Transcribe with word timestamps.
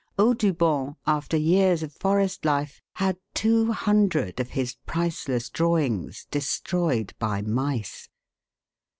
Audubon 0.17 0.95
after 1.05 1.37
years 1.37 1.83
of 1.83 1.93
forest 1.93 2.43
life 2.43 2.81
had 2.93 3.17
two 3.35 3.71
hundred 3.71 4.39
of 4.39 4.49
his 4.49 4.73
priceless 4.87 5.47
drawings 5.47 6.25
destroyed 6.31 7.13
by 7.19 7.43
mice. 7.43 8.09